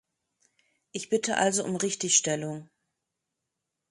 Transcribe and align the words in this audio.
Ich 0.93 1.09
bitte 1.09 1.37
also 1.37 1.63
um 1.63 1.75
Richtigstellung. 1.75 2.71